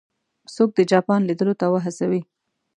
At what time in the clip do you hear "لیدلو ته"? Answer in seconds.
1.29-1.65